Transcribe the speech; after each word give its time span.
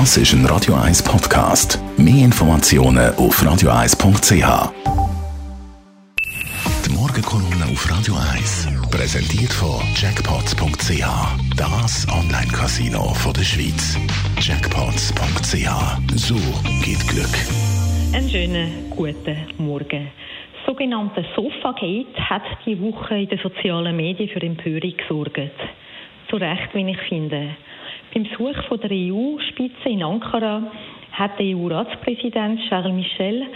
Das 0.00 0.16
ist 0.16 0.32
ein 0.32 0.44
Radio 0.46 0.74
1 0.74 1.04
Podcast. 1.04 1.78
Mehr 1.96 2.24
Informationen 2.24 3.14
auf 3.14 3.40
radio1.ch. 3.40 4.72
Die 6.84 6.92
Morgenkolumne 6.92 7.64
auf 7.70 7.88
Radio 7.88 8.16
1 8.16 8.90
präsentiert 8.90 9.52
von 9.52 9.80
Jackpots.ch. 9.94 11.06
Das 11.56 12.08
Online-Casino 12.12 13.14
der 13.36 13.44
Schweiz. 13.44 13.96
Jackpots.ch. 14.40 15.70
So 16.16 16.34
geht 16.84 17.06
Glück. 17.06 17.36
Einen 18.12 18.28
schönen 18.28 18.90
guten 18.90 19.36
Morgen. 19.58 20.10
Sogenannte 20.66 21.24
Sofagate 21.36 22.18
hat 22.18 22.42
die 22.66 22.80
Woche 22.80 23.16
in 23.16 23.28
den 23.28 23.38
sozialen 23.38 23.96
Medien 23.96 24.28
für 24.28 24.42
Empörung 24.42 24.96
gesorgt. 24.96 25.54
Zu 26.28 26.34
Recht, 26.34 26.74
wie 26.74 26.90
ich 26.90 27.00
finde. 27.08 27.50
Beim 28.12 28.24
Besuch 28.24 28.62
von 28.68 28.80
der 28.80 28.90
EU-Spitze 28.90 29.88
in 29.88 30.02
Ankara 30.02 30.62
hat 31.12 31.38
der 31.38 31.46
EU-Ratspräsident 31.56 32.60
Charles 32.68 32.92
Michel 32.92 33.46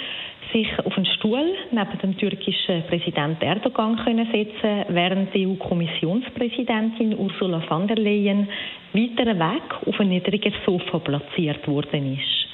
sich 0.52 0.68
auf 0.84 0.96
einen 0.96 1.06
Stuhl 1.06 1.44
neben 1.70 1.98
dem 2.02 2.16
türkischen 2.16 2.82
Präsident 2.88 3.42
Erdogan 3.42 3.96
können 3.96 4.26
setzen, 4.32 4.84
während 4.88 5.34
die 5.34 5.46
EU-Kommissionspräsidentin 5.46 7.16
Ursula 7.18 7.60
von 7.62 7.86
der 7.86 7.96
Leyen 7.98 8.48
weiter 8.92 9.26
weg 9.38 9.62
auf 9.86 10.00
ein 10.00 10.08
niedriger 10.08 10.52
Sofa 10.64 10.98
platziert 10.98 11.66
worden 11.68 12.14
ist. 12.16 12.48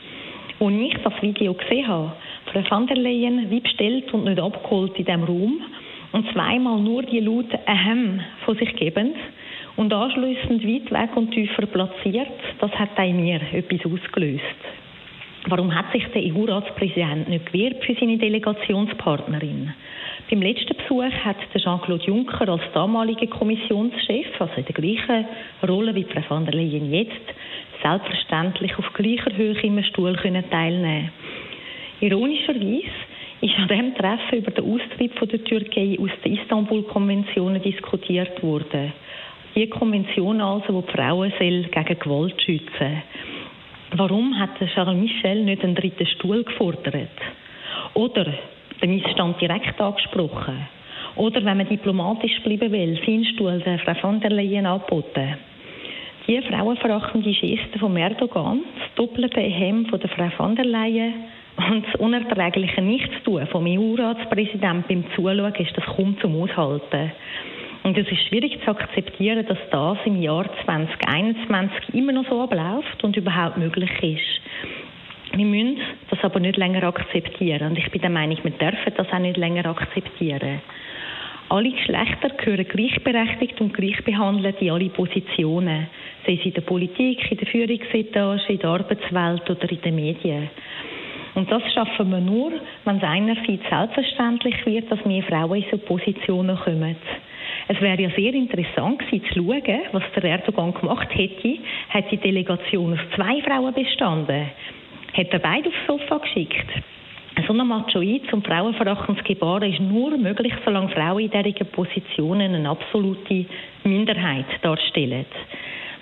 Als 0.60 0.72
ich 0.74 0.94
das 1.02 1.22
Video 1.22 1.54
gesehen 1.54 1.86
habe, 1.86 2.12
Frau 2.52 2.62
von 2.62 2.86
der 2.86 2.96
Leyen 2.96 3.50
wie 3.50 3.60
bestellt 3.60 4.12
und 4.12 4.24
nicht 4.24 4.40
abgeholt 4.40 4.96
in 4.98 5.04
diesem 5.04 5.24
Raum 5.24 5.60
und 6.12 6.32
zweimal 6.32 6.80
nur 6.80 7.02
die 7.02 7.20
laute 7.20 7.58
Ahem 7.66 8.20
von 8.44 8.56
sich 8.56 8.74
gebend, 8.76 9.16
und 9.76 9.92
anschließend 9.92 10.64
weit 10.64 10.90
weg 10.90 11.16
und 11.16 11.32
tiefer 11.32 11.66
platziert, 11.66 12.28
das 12.60 12.70
hat 12.72 12.94
bei 12.94 13.12
mir 13.12 13.40
etwas 13.52 13.80
ausgelöst. 13.84 14.42
Warum 15.46 15.74
hat 15.74 15.92
sich 15.92 16.04
der 16.14 16.22
EU-Ratspräsident 16.22 17.28
nicht 17.28 17.52
gewehrt 17.52 17.84
für 17.84 17.94
seine 17.94 18.16
Delegationspartnerin? 18.16 19.74
Beim 20.30 20.40
letzten 20.40 20.74
Besuch 20.74 21.12
hat 21.22 21.36
Jean-Claude 21.54 22.04
Juncker 22.04 22.48
als 22.48 22.62
damaliger 22.72 23.26
Kommissionschef, 23.26 24.26
also 24.38 24.54
in 24.56 24.64
der 24.64 24.74
gleichen 24.74 25.26
Rolle 25.68 25.94
wie 25.94 26.04
Frau 26.04 26.22
von 26.22 26.46
der 26.46 26.54
Leyen 26.54 26.90
jetzt, 26.90 27.34
selbstverständlich 27.82 28.78
auf 28.78 28.90
gleicher 28.94 29.36
Höhe 29.36 29.60
im 29.62 29.82
Stuhl 29.82 30.14
können 30.16 30.48
teilnehmen. 30.48 31.10
Ironischerweise 32.00 32.88
ist 33.42 33.58
an 33.58 33.68
diesem 33.68 33.94
Treffen 33.96 34.38
über 34.38 34.50
den 34.50 34.64
Austritt 34.64 35.12
von 35.18 35.28
der 35.28 35.44
Türkei 35.44 35.98
aus 36.00 36.10
der 36.24 36.32
Istanbul-Konvention 36.32 37.60
diskutiert 37.60 38.42
worden 38.42 38.94
die 39.54 39.68
Konvention 39.68 40.40
also, 40.40 40.80
die 40.80 40.86
die 40.86 40.92
Frauen 40.92 41.32
soll 41.38 41.62
gegen 41.64 41.98
Gewalt 41.98 42.42
schützen 42.42 43.02
Warum 43.96 44.36
hat 44.40 44.50
Charles 44.74 45.00
Michel 45.00 45.44
nicht 45.44 45.62
einen 45.62 45.76
dritten 45.76 46.06
Stuhl 46.06 46.42
gefordert? 46.42 47.10
Oder 47.94 48.26
den 48.82 48.96
Missstand 48.96 49.40
direkt 49.40 49.80
angesprochen? 49.80 50.66
Oder, 51.14 51.44
wenn 51.44 51.58
man 51.58 51.68
diplomatisch 51.68 52.40
bleiben 52.42 52.72
will, 52.72 52.98
seinen 53.06 53.24
Stuhl 53.24 53.60
der 53.60 53.78
Frau 53.78 53.94
von 53.94 54.18
der 54.18 54.30
Leyen 54.30 54.66
angeboten? 54.66 55.36
Die 56.26 56.40
frauenverachtende 56.42 57.30
Geste 57.30 57.78
von 57.78 57.96
Erdogan, 57.96 58.62
das 58.80 58.94
doppelte 58.96 59.40
Hem 59.40 59.86
von 59.86 60.00
der 60.00 60.10
Frau 60.10 60.30
von 60.30 60.56
der 60.56 60.64
Leyen 60.64 61.14
und 61.56 61.86
das 61.86 61.94
unerträgliche 62.00 62.82
Nichtstun 62.82 63.46
vom 63.46 63.64
EU-Ratspräsidenten 63.66 64.84
beim 64.88 65.04
Zuschauen 65.14 65.54
ist 65.54 65.76
das 65.76 65.84
kaum 65.84 66.18
zum 66.18 66.42
Aushalten. 66.42 67.12
Und 67.84 67.98
es 67.98 68.10
ist 68.10 68.28
schwierig 68.28 68.58
zu 68.64 68.70
akzeptieren, 68.70 69.46
dass 69.46 69.58
das 69.70 69.98
im 70.06 70.20
Jahr 70.20 70.46
2021 70.64 71.94
immer 71.94 72.12
noch 72.12 72.26
so 72.26 72.40
abläuft 72.40 73.04
und 73.04 73.14
überhaupt 73.14 73.58
möglich 73.58 73.90
ist. 74.02 75.36
Wir 75.36 75.44
müssen 75.44 75.80
das 76.08 76.18
aber 76.22 76.40
nicht 76.40 76.56
länger 76.56 76.82
akzeptieren. 76.84 77.68
Und 77.68 77.78
ich 77.78 77.90
bin 77.90 78.00
der 78.00 78.08
Meinung, 78.08 78.38
wir 78.42 78.52
dürfen 78.52 78.94
das 78.96 79.12
auch 79.12 79.18
nicht 79.18 79.36
länger 79.36 79.66
akzeptieren. 79.66 80.62
Alle 81.50 81.72
Geschlechter 81.72 82.30
gehören 82.30 82.66
gleichberechtigt 82.66 83.60
und 83.60 83.74
gleich 83.74 84.02
behandelt 84.02 84.62
in 84.62 84.70
alle 84.70 84.88
Positionen, 84.88 85.88
sei 86.26 86.38
es 86.40 86.46
in 86.46 86.54
der 86.54 86.62
Politik, 86.62 87.30
in 87.30 87.36
der 87.36 87.46
Führungsetage, 87.48 88.40
in 88.48 88.58
der 88.60 88.70
Arbeitswelt 88.70 89.50
oder 89.50 89.70
in 89.70 89.80
den 89.82 89.94
Medien. 89.94 90.48
Und 91.34 91.50
das 91.50 91.62
schaffen 91.74 92.10
wir 92.10 92.20
nur, 92.20 92.52
wenn 92.86 92.96
es 92.96 93.02
einerseits 93.02 93.68
selbstverständlich 93.68 94.64
wird, 94.64 94.90
dass 94.90 95.04
mehr 95.04 95.22
Frauen 95.24 95.62
in 95.62 95.70
so 95.70 95.76
Positionen 95.76 96.56
kommen. 96.56 96.96
Es 97.66 97.80
wäre 97.80 98.02
ja 98.02 98.10
sehr 98.10 98.34
interessant 98.34 98.98
gewesen, 98.98 99.24
zu 99.26 99.34
schauen, 99.34 99.80
was 99.92 100.02
der 100.14 100.24
Erdogan 100.24 100.74
gemacht 100.74 101.08
hätte, 101.12 101.58
hat 101.88 102.10
die 102.10 102.18
Delegation 102.18 102.92
aus 102.92 102.98
zwei 103.14 103.40
Frauen 103.42 103.72
bestanden. 103.72 104.50
Hat 105.14 105.28
er 105.30 105.38
beide 105.38 105.68
aufs 105.68 105.86
Sofa 105.86 106.18
geschickt? 106.18 106.66
So 107.46 107.52
ein 107.52 107.66
Machoid 107.66 108.32
und 108.32 108.46
frauenverachtendes 108.46 109.24
Gebaren 109.24 109.72
ist 109.72 109.80
nur 109.80 110.16
möglich, 110.16 110.52
solange 110.64 110.90
Frauen 110.90 111.24
in 111.24 111.30
dieser 111.30 111.64
Positionen 111.64 112.54
eine 112.54 112.68
absolute 112.68 113.46
Minderheit 113.82 114.46
darstellen. 114.62 115.26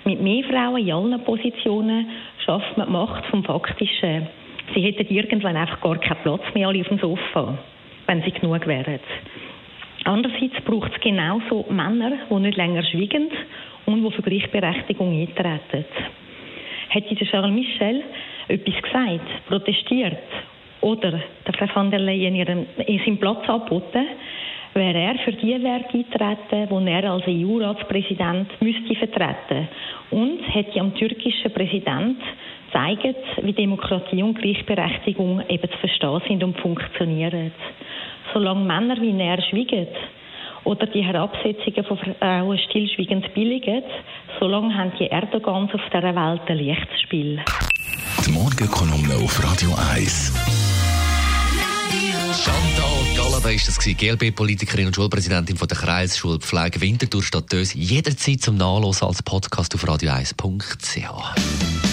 Mit 0.05 0.21
mehr 0.21 0.43
Frauen 0.43 0.85
in 0.85 0.91
allen 0.91 1.23
Positionen 1.23 2.07
schafft 2.45 2.77
man 2.77 2.87
die 2.87 2.93
Macht 2.93 3.25
vom 3.27 3.43
Faktischen. 3.43 4.27
Sie 4.75 4.81
hätten 4.81 5.13
irgendwann 5.13 5.55
einfach 5.55 5.81
gar 5.81 5.97
keinen 5.97 6.21
Platz 6.23 6.43
mehr 6.53 6.67
alle 6.67 6.81
auf 6.81 6.87
dem 6.87 6.99
Sofa, 6.99 7.57
wenn 8.05 8.21
sie 8.21 8.31
genug 8.31 8.67
wären. 8.67 8.99
Andererseits 10.05 10.59
braucht 10.65 10.91
es 10.93 11.01
genauso 11.01 11.65
Männer, 11.69 12.11
die 12.29 12.35
nicht 12.35 12.57
länger 12.57 12.83
schweigen 12.83 13.29
und 13.85 14.03
die 14.03 14.11
für 14.11 14.21
Gleichberechtigung 14.21 15.11
eintreten. 15.11 15.85
Hätte 16.89 17.15
der 17.15 17.27
Charles 17.27 17.51
Michel 17.51 18.03
etwas 18.47 18.81
gesagt, 18.81 19.47
protestiert 19.47 20.17
oder 20.81 21.21
der 21.47 21.53
Frau 21.53 21.75
van 21.75 21.89
der 21.89 21.99
Leyen 21.99 22.35
ihren, 22.35 22.65
seinen 22.77 23.17
Platz 23.17 23.47
angeboten, 23.47 24.05
wäre 24.73 24.97
er 24.97 25.15
für 25.19 25.31
die 25.31 25.63
Werke 25.63 25.97
eintreten, 25.97 26.85
die 26.85 26.91
er 26.91 27.11
als 27.11 27.23
EU-Ratspräsident 27.27 28.61
müsste 28.61 28.95
vertreten 28.95 29.69
und 30.11 30.41
hätte 30.53 30.79
am 30.81 30.93
türkischen 30.95 31.53
Präsident 31.53 32.17
gezeigt, 32.67 33.15
wie 33.41 33.53
Demokratie 33.53 34.23
und 34.23 34.39
Gleichberechtigung 34.41 35.41
eben 35.47 35.71
zu 35.71 35.77
verstehen 35.77 36.21
sind 36.27 36.43
und 36.43 36.59
funktionieren 36.59 37.51
solange 38.33 38.65
Männer 38.65 39.01
wie 39.01 39.17
er 39.19 39.41
schweigen 39.41 39.87
oder 40.63 40.87
die 40.87 41.03
Herabsetzungen 41.03 41.83
von 41.85 41.97
Frauen 41.97 42.57
stillschweigend 42.57 43.33
billigen, 43.33 43.83
solange 44.39 44.75
haben 44.75 44.93
die 44.99 45.07
Erdogans 45.07 45.73
auf 45.73 45.81
dieser 45.93 46.15
Welt 46.15 46.41
ein 46.47 46.57
Lichtspiel. 46.57 47.41
Die 48.25 48.31
Morgenkolumne 48.31 49.15
auf 49.23 49.43
Radio 49.43 49.71
1. 49.93 50.33
Chantal 52.33 53.15
Galaba 53.15 53.49
ist 53.49 53.67
das 53.67 53.77
GLB-Politikerin 53.79 54.87
und 54.87 54.95
Schulpräsidentin 54.95 55.55
von 55.55 55.67
der 55.67 55.77
Kreisschule 55.77 56.39
Pflege 56.39 56.81
Winterthur 56.81 57.21
Stadt 57.21 57.51
Dös. 57.51 57.73
Jederzeit 57.73 58.41
zum 58.41 58.57
Nachlesen 58.57 59.07
als 59.07 59.21
Podcast 59.21 59.75
auf 59.75 59.83
radio1.ch. 59.83 61.92